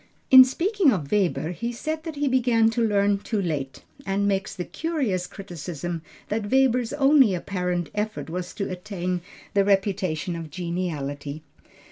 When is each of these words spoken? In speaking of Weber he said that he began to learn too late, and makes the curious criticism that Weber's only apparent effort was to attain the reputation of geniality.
In 0.31 0.43
speaking 0.43 0.91
of 0.91 1.11
Weber 1.11 1.51
he 1.51 1.71
said 1.71 2.05
that 2.05 2.15
he 2.15 2.27
began 2.27 2.71
to 2.71 2.81
learn 2.81 3.19
too 3.19 3.39
late, 3.39 3.83
and 4.03 4.27
makes 4.27 4.55
the 4.55 4.65
curious 4.65 5.27
criticism 5.27 6.01
that 6.29 6.49
Weber's 6.49 6.91
only 6.93 7.35
apparent 7.35 7.91
effort 7.93 8.27
was 8.27 8.53
to 8.55 8.67
attain 8.71 9.21
the 9.53 9.63
reputation 9.63 10.35
of 10.35 10.49
geniality. 10.49 11.43